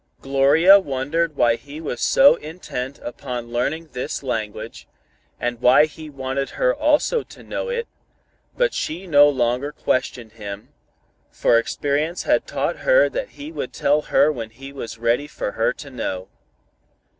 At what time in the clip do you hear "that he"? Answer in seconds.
13.09-13.51